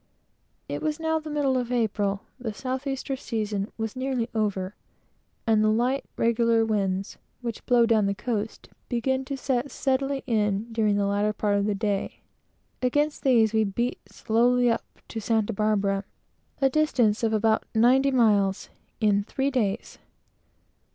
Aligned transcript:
It 0.67 0.81
was 0.81 0.99
now 0.99 1.19
the 1.19 1.29
middle 1.29 1.55
of 1.59 1.71
April, 1.71 2.21
and 2.39 2.47
the 2.47 2.55
south 2.57 2.87
easter 2.87 3.15
season 3.15 3.71
was 3.77 3.95
nearly 3.95 4.29
over; 4.33 4.73
and 5.45 5.63
the 5.63 5.69
light, 5.69 6.05
regular 6.17 6.61
trade 6.61 6.71
winds, 6.71 7.19
which 7.41 7.63
blow 7.67 7.85
down 7.85 8.07
the 8.07 8.15
coast, 8.15 8.69
began 8.89 9.25
to 9.25 9.37
set 9.37 9.69
steadily 9.69 10.23
in, 10.25 10.73
during 10.73 10.95
the 10.97 11.05
latter 11.05 11.33
part 11.33 11.55
of 11.55 11.69
each 11.69 11.77
day. 11.77 12.21
Against 12.81 13.21
these, 13.21 13.53
we 13.53 13.63
beat 13.63 13.99
slowly 14.09 14.71
up 14.71 14.83
to 15.09 15.19
Santa 15.21 15.53
Barbara 15.53 16.03
a 16.59 16.67
distance 16.67 17.21
of 17.21 17.31
about 17.31 17.63
ninety 17.75 18.09
miles 18.09 18.69
in 18.99 19.21
three 19.25 19.51
days. 19.51 19.99